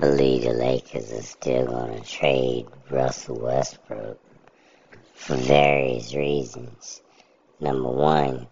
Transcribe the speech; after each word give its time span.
believe 0.00 0.44
the 0.44 0.54
Lakers 0.54 1.12
are 1.12 1.22
still 1.22 1.66
going 1.66 2.02
to 2.02 2.08
trade 2.08 2.66
Russell 2.88 3.38
Westbrook 3.38 4.18
for 5.12 5.36
various 5.36 6.14
reasons. 6.14 7.02
Number 7.60 7.90
one, 7.90 8.48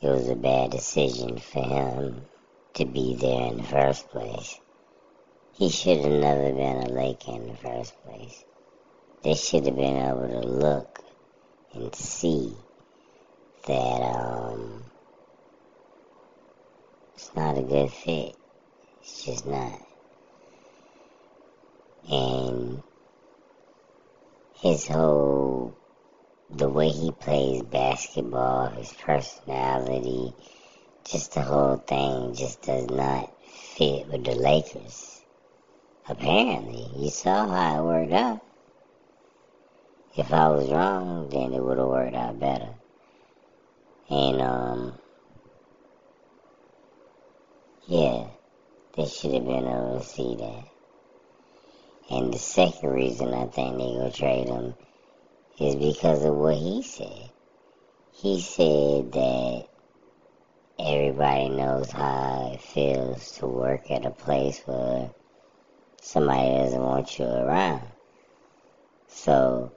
it 0.00 0.08
was 0.08 0.30
a 0.30 0.34
bad 0.34 0.70
decision 0.70 1.38
for 1.38 1.62
him 1.62 2.22
to 2.74 2.86
be 2.86 3.14
there 3.14 3.50
in 3.50 3.58
the 3.58 3.62
first 3.64 4.08
place. 4.08 4.58
He 5.52 5.68
should 5.68 5.98
have 5.98 6.12
never 6.12 6.50
been 6.52 6.78
a 6.78 6.88
Laker 6.88 7.32
in 7.32 7.48
the 7.48 7.56
first 7.56 8.02
place. 8.02 8.42
They 9.22 9.34
should 9.34 9.66
have 9.66 9.76
been 9.76 9.98
able 9.98 10.28
to 10.28 10.48
look 10.48 11.04
and 11.74 11.94
see 11.94 12.56
that 13.66 14.00
um, 14.00 14.84
it's 17.14 17.30
not 17.36 17.58
a 17.58 17.62
good 17.62 17.90
fit. 17.90 18.34
It's 19.02 19.24
just 19.24 19.46
not. 19.46 19.86
And 22.10 22.82
his 24.60 24.86
whole, 24.86 25.76
the 26.50 26.68
way 26.68 26.88
he 26.88 27.10
plays 27.10 27.62
basketball, 27.62 28.68
his 28.68 28.92
personality, 28.92 30.32
just 31.04 31.34
the 31.34 31.40
whole 31.40 31.76
thing 31.76 32.34
just 32.34 32.62
does 32.62 32.88
not 32.90 33.32
fit 33.74 34.06
with 34.08 34.24
the 34.24 34.36
Lakers. 34.36 35.20
Apparently, 36.08 36.88
you 36.96 37.10
saw 37.10 37.48
how 37.48 37.80
it 37.80 37.84
worked 37.84 38.12
out. 38.12 38.40
If 40.16 40.32
I 40.32 40.48
was 40.48 40.70
wrong, 40.70 41.28
then 41.28 41.52
it 41.52 41.62
would 41.62 41.78
have 41.78 41.88
worked 41.88 42.14
out 42.14 42.38
better. 42.38 42.74
And, 44.08 44.40
um, 44.40 44.98
yeah, 47.88 48.28
they 48.94 49.06
should 49.06 49.34
have 49.34 49.44
been 49.44 49.66
able 49.66 49.98
to 49.98 50.04
see 50.04 50.36
that. 50.36 50.75
And 52.10 52.32
the 52.32 52.38
second 52.38 52.90
reason 52.90 53.34
I 53.34 53.46
think 53.46 53.78
they're 53.78 53.98
gonna 53.98 54.10
trade 54.12 54.48
him 54.48 54.74
is 55.58 55.74
because 55.74 56.24
of 56.24 56.34
what 56.34 56.56
he 56.56 56.82
said. 56.82 57.30
He 58.12 58.40
said 58.40 59.12
that 59.12 59.66
everybody 60.78 61.48
knows 61.48 61.90
how 61.90 62.52
it 62.52 62.60
feels 62.60 63.32
to 63.38 63.46
work 63.46 63.90
at 63.90 64.06
a 64.06 64.10
place 64.10 64.60
where 64.66 65.10
somebody 66.00 66.48
doesn't 66.56 66.80
want 66.80 67.18
you 67.18 67.26
around. 67.26 67.82
So 69.08 69.72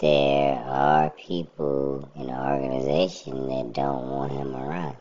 there 0.00 0.58
are 0.58 1.10
people 1.10 2.08
in 2.14 2.26
the 2.26 2.38
organization 2.38 3.48
that 3.48 3.72
don't 3.72 4.10
want 4.10 4.32
him 4.32 4.54
around. 4.54 4.96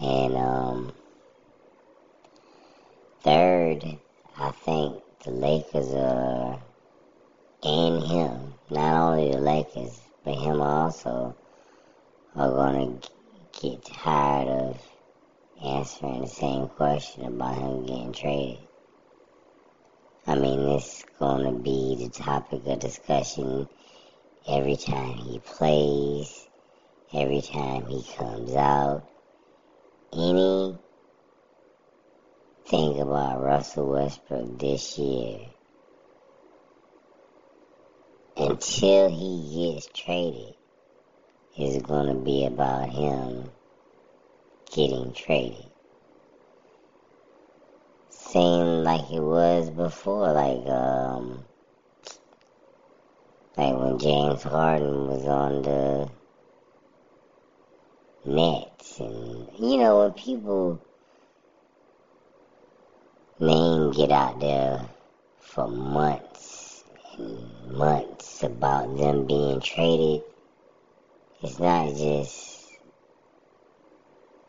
And 0.00 0.36
um, 0.36 0.92
third, 3.22 3.98
I 4.36 4.50
think 4.50 5.02
Lakers 5.74 5.94
are, 5.94 6.60
and 7.62 8.02
him, 8.04 8.54
not 8.68 9.12
only 9.12 9.32
the 9.32 9.38
Lakers, 9.38 10.02
but 10.22 10.34
him 10.34 10.60
also, 10.60 11.34
are 12.36 12.50
going 12.50 13.00
to 13.00 13.08
get 13.58 13.82
tired 13.82 14.48
of 14.48 14.76
answering 15.64 16.20
the 16.20 16.26
same 16.26 16.68
question 16.68 17.24
about 17.24 17.56
him 17.56 17.86
getting 17.86 18.12
traded. 18.12 18.58
I 20.26 20.34
mean, 20.34 20.62
this 20.62 20.98
is 20.98 21.04
going 21.18 21.44
to 21.44 21.58
be 21.58 21.96
the 22.04 22.10
topic 22.10 22.66
of 22.66 22.78
discussion 22.78 23.66
every 24.46 24.76
time 24.76 25.14
he 25.14 25.38
plays, 25.38 26.48
every 27.14 27.40
time 27.40 27.86
he 27.86 28.04
comes 28.14 28.54
out. 28.56 29.08
Any 30.12 30.76
thing 32.66 33.00
about 33.00 33.42
Russell 33.42 33.88
Westbrook 33.88 34.58
this 34.58 34.98
year 34.98 35.46
until 38.62 39.10
he 39.10 39.72
gets 39.74 39.88
traded 39.92 40.54
is 41.58 41.82
going 41.82 42.06
to 42.06 42.14
be 42.14 42.46
about 42.46 42.88
him 42.88 43.50
getting 44.72 45.12
traded. 45.12 45.66
Seemed 48.10 48.84
like 48.84 49.10
it 49.10 49.20
was 49.20 49.68
before, 49.70 50.32
like 50.32 50.66
um, 50.68 51.44
like 53.56 53.74
when 53.76 53.98
James 53.98 54.42
Harden 54.44 55.08
was 55.08 55.26
on 55.26 55.62
the 55.62 56.10
Nets, 58.24 59.00
and 59.00 59.48
you 59.58 59.78
know 59.78 59.98
when 59.98 60.12
people 60.12 60.80
name 63.40 63.90
get 63.92 64.12
out 64.12 64.38
there 64.40 64.80
for 65.40 65.66
months 65.66 66.84
and 67.18 67.72
months 67.72 68.21
about 68.42 68.96
them 68.96 69.26
being 69.26 69.60
traded, 69.60 70.22
it's 71.42 71.58
not 71.58 71.88
just 71.96 72.70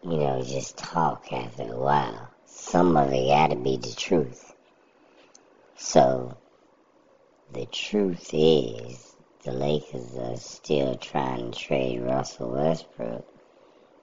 you 0.03 0.17
know 0.17 0.43
just 0.43 0.77
talk 0.77 1.31
after 1.31 1.63
a 1.63 1.77
while 1.77 2.33
some 2.73 2.95
of 2.97 3.11
it 3.11 3.27
got 3.27 3.49
to 3.49 3.55
be 3.55 3.77
the 3.77 3.93
truth. 3.93 4.53
So, 5.75 6.37
the 7.51 7.65
truth 7.65 8.29
is, 8.31 9.15
the 9.43 9.51
Lakers 9.51 10.15
are 10.17 10.37
still 10.37 10.95
trying 10.95 11.51
to 11.51 11.59
trade 11.59 12.01
Russell 12.01 12.51
Westbrook, 12.51 13.27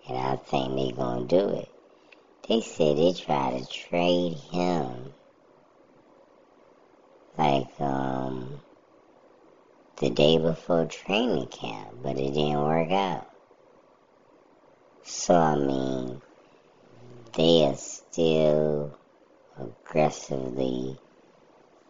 and 0.08 0.18
I 0.18 0.36
think 0.36 0.96
they're 0.96 1.16
to 1.20 1.24
do 1.26 1.48
it. 1.48 1.68
They 2.48 2.60
said 2.60 2.96
they 2.96 3.12
tried 3.12 3.58
to 3.58 3.66
trade 3.66 4.34
him 4.34 5.14
like 7.38 7.68
um, 7.80 8.59
the 10.00 10.08
day 10.08 10.38
before 10.38 10.86
training 10.86 11.46
camp, 11.48 11.90
but 12.02 12.18
it 12.18 12.32
didn't 12.32 12.62
work 12.62 12.90
out. 12.90 13.30
So, 15.02 15.34
I 15.34 15.56
mean, 15.56 16.22
they 17.34 17.66
are 17.66 17.76
still 17.76 18.96
aggressively 19.58 20.98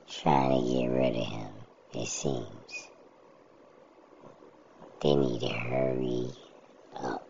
trying 0.09 0.61
to 0.61 0.73
get 0.73 0.87
rid 0.89 1.17
of 1.17 1.25
him, 1.25 1.53
it 1.95 2.09
seems. 2.09 2.89
They 5.01 5.15
need 5.15 5.41
to 5.43 5.49
hurry 5.49 6.31
up. 6.97 7.29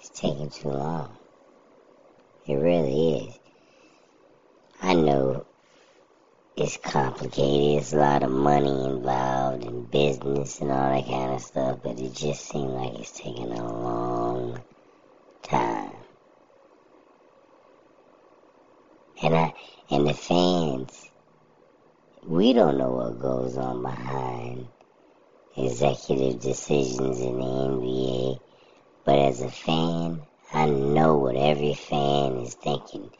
It's 0.00 0.08
taking 0.08 0.48
too 0.48 0.70
long. 0.70 1.18
It 2.46 2.54
really 2.54 3.28
is. 3.28 3.38
I 4.80 4.94
know 4.94 5.45
it's 6.56 6.78
complicated, 6.78 7.82
it's 7.82 7.92
a 7.92 7.96
lot 7.96 8.22
of 8.22 8.30
money 8.30 8.86
involved 8.86 9.62
and 9.64 9.90
business 9.90 10.58
and 10.62 10.70
all 10.70 10.90
that 10.90 11.06
kind 11.06 11.34
of 11.34 11.42
stuff, 11.42 11.80
but 11.82 12.00
it 12.00 12.14
just 12.14 12.48
seems 12.48 12.72
like 12.72 12.94
it's 12.94 13.12
taking 13.12 13.52
a 13.52 13.72
long 13.72 14.64
time. 15.42 15.92
And 19.22 19.34
I 19.34 19.54
and 19.90 20.06
the 20.06 20.14
fans, 20.14 21.10
we 22.22 22.54
don't 22.54 22.78
know 22.78 22.92
what 22.92 23.20
goes 23.20 23.58
on 23.58 23.82
behind 23.82 24.68
executive 25.58 26.40
decisions 26.40 27.20
in 27.20 27.38
the 27.38 27.44
NBA. 27.44 28.40
But 29.04 29.18
as 29.18 29.42
a 29.42 29.50
fan, 29.50 30.22
I 30.54 30.70
know 30.70 31.18
what 31.18 31.36
every 31.36 31.74
fan 31.74 32.38
is 32.38 32.54
thinking. 32.54 33.10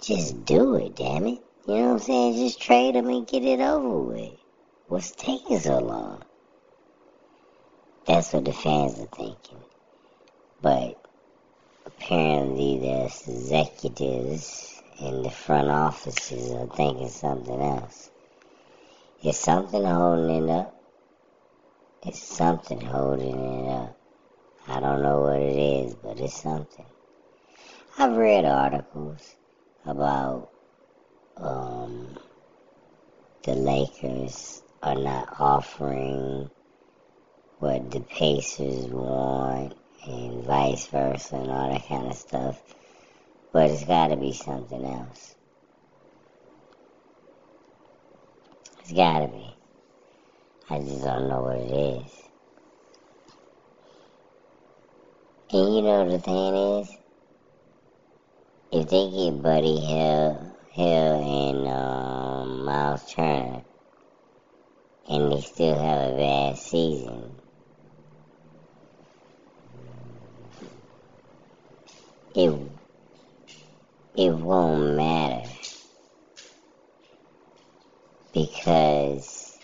Just 0.00 0.44
do 0.44 0.76
it, 0.76 0.94
damn 0.94 1.26
it. 1.26 1.42
You 1.66 1.76
know 1.76 1.84
what 1.84 1.92
I'm 1.92 1.98
saying? 2.00 2.34
Just 2.34 2.60
trade 2.60 2.94
them 2.94 3.08
and 3.08 3.26
get 3.26 3.42
it 3.42 3.60
over 3.60 3.98
with. 4.00 4.38
What's 4.86 5.12
taking 5.12 5.58
so 5.58 5.78
long? 5.78 6.22
That's 8.06 8.34
what 8.34 8.44
the 8.44 8.52
fans 8.52 8.98
are 9.00 9.06
thinking. 9.06 9.62
But 10.60 11.02
apparently 11.86 12.80
there's 12.80 13.26
executives 13.26 14.82
and 15.00 15.24
the 15.24 15.30
front 15.30 15.70
offices 15.70 16.52
are 16.52 16.66
thinking 16.66 17.08
something 17.08 17.60
else. 17.60 18.10
It's 19.22 19.38
something 19.38 19.82
holding 19.82 20.44
it 20.44 20.50
up. 20.50 20.78
It's 22.04 22.22
something 22.22 22.82
holding 22.82 23.64
it 23.64 23.70
up. 23.70 23.96
I 24.68 24.80
don't 24.80 25.00
know 25.00 25.22
what 25.22 25.40
it 25.40 25.56
is, 25.56 25.94
but 25.94 26.20
it's 26.20 26.42
something. 26.42 26.84
I've 27.98 28.18
read 28.18 28.44
articles 28.44 29.34
about 29.86 30.50
um, 31.36 32.16
the 33.44 33.54
Lakers 33.54 34.62
are 34.82 34.94
not 34.94 35.36
offering 35.38 36.50
what 37.58 37.90
the 37.90 38.00
Pacers 38.00 38.86
want 38.86 39.74
and 40.06 40.44
vice 40.44 40.86
versa 40.86 41.36
and 41.36 41.50
all 41.50 41.72
that 41.72 41.88
kind 41.88 42.06
of 42.08 42.14
stuff. 42.14 42.60
But 43.52 43.70
it's 43.70 43.84
got 43.84 44.08
to 44.08 44.16
be 44.16 44.32
something 44.32 44.84
else. 44.84 45.34
It's 48.80 48.92
got 48.92 49.20
to 49.20 49.28
be. 49.28 49.54
I 50.70 50.78
just 50.80 51.02
don't 51.02 51.28
know 51.28 51.42
what 51.42 51.58
it 51.58 51.70
is. 51.70 52.12
And 55.52 55.74
you 55.74 55.82
know 55.82 56.10
the 56.10 56.18
thing 56.18 56.54
is, 56.54 56.90
if 58.72 58.88
they 58.88 59.10
get 59.10 59.42
Buddy 59.42 59.78
Hield, 59.78 60.53
Hield 60.74 61.22
and 61.22 61.68
um, 61.68 62.64
Myles 62.64 63.12
Turner, 63.12 63.62
and 65.08 65.30
they 65.30 65.40
still 65.40 65.78
have 65.78 66.10
a 66.10 66.16
bad 66.16 66.58
season, 66.58 67.30
it 72.34 72.52
it 74.16 74.30
won't 74.30 74.96
matter. 74.96 75.48
Because, 78.32 79.56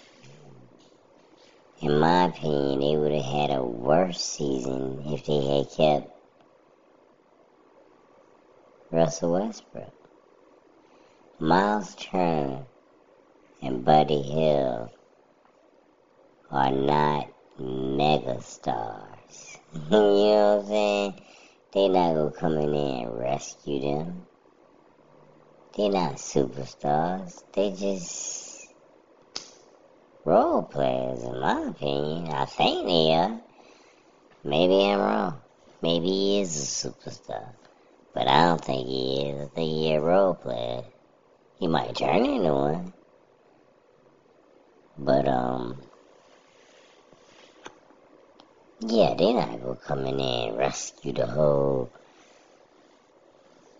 in 1.83 1.99
my 1.99 2.27
opinion, 2.27 2.79
they 2.79 2.97
would 2.97 3.11
have 3.11 3.25
had 3.25 3.51
a 3.51 3.65
worse 3.65 4.21
season 4.21 5.03
if 5.06 5.27
they 5.27 5.45
had 5.45 5.67
kept 5.77 6.09
Russell 8.93 9.33
Westbrook. 9.33 10.00
Myles 11.43 11.95
Turner 11.95 12.67
and 13.63 13.83
Buddy 13.83 14.21
Hield 14.21 14.91
are 16.51 16.71
not 16.71 17.29
mega 17.59 18.43
stars. 18.43 19.57
you 19.73 19.91
know 19.91 20.57
what 20.57 20.65
I'm 20.65 20.69
saying? 20.69 21.21
They 21.73 21.89
not 21.89 22.15
gonna 22.15 22.33
come 22.33 22.59
in 22.59 22.73
there 22.73 23.07
and 23.07 23.19
rescue 23.19 23.81
them. 23.81 24.27
They're 25.75 25.91
not 25.91 26.17
superstars. 26.17 27.43
They 27.55 27.71
just 27.71 28.69
role 30.27 30.65
players, 30.65 31.23
in 31.23 31.41
my 31.41 31.69
opinion. 31.69 32.35
I 32.35 32.45
think 32.45 32.87
they 32.87 33.15
are. 33.15 33.41
Maybe 34.45 34.91
I'm 34.91 35.01
wrong. 35.01 35.41
Maybe 35.81 36.07
he 36.07 36.41
is 36.43 36.55
a 36.55 36.89
superstar. 36.89 37.55
But 38.13 38.29
I 38.29 38.49
don't 38.49 38.63
think 38.63 38.87
he 38.87 39.23
is. 39.23 39.41
I 39.41 39.55
think 39.55 39.71
he's 39.71 39.93
a 39.93 40.01
role 40.01 40.35
player. 40.35 40.85
He 41.61 41.69
might 41.69 41.95
turn 41.95 42.25
into 42.25 42.55
one. 42.55 42.95
But, 44.97 45.29
um, 45.29 45.83
yeah, 48.81 49.12
they're 49.12 49.35
not 49.35 49.61
gonna 49.61 49.77
come 49.77 50.07
in 50.07 50.17
there 50.17 50.49
and 50.49 50.57
rescue 50.57 51.12
the 51.12 51.27
whole 51.27 51.93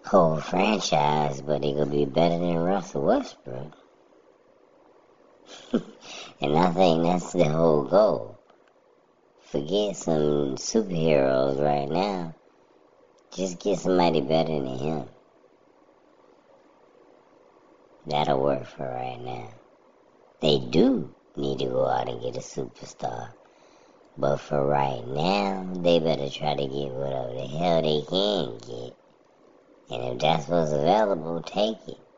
whole 0.05 0.41
franchise, 0.43 1.41
but 1.41 1.63
they 1.63 1.73
gonna 1.73 1.87
be 1.87 2.05
better 2.05 2.39
than 2.39 2.59
Russell 2.59 3.07
Westbrook. 3.07 3.75
and 5.73 6.59
I 6.59 6.73
think 6.73 7.03
that's 7.03 7.33
the 7.33 7.45
whole 7.45 7.85
goal. 7.85 8.41
Forget 9.53 9.97
some 9.97 10.57
superheroes 10.57 11.59
right 11.59 11.89
now. 11.89 12.35
Just 13.35 13.59
get 13.59 13.79
somebody 13.79 14.21
better 14.21 14.53
than 14.53 14.77
him. 14.77 15.09
That'll 18.07 18.43
work 18.43 18.67
for 18.67 18.85
right 18.87 19.21
now. 19.21 19.49
They 20.41 20.59
do 20.59 21.15
need 21.37 21.59
to 21.59 21.67
go 21.67 21.87
out 21.87 22.09
and 22.09 22.23
get 22.23 22.37
a 22.37 22.41
superstar. 22.41 23.35
But 24.17 24.39
for 24.39 24.65
right 24.67 25.07
now, 25.07 25.73
they 25.77 25.99
better 25.99 26.29
try 26.31 26.55
to 26.55 26.67
get 26.67 26.93
whatever 26.93 27.35
the 27.35 27.47
hell 27.47 27.83
they 27.83 28.03
can 28.09 28.59
get. 28.59 28.97
And 29.91 30.15
if 30.15 30.19
that's 30.21 30.49
what's 30.49 30.73
available, 30.73 31.43
take 31.43 31.89
it. 31.89 32.10